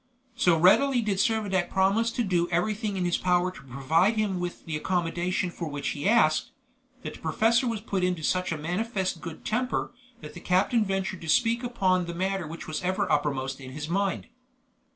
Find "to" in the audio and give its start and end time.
2.13-2.23, 3.51-3.61, 11.21-11.29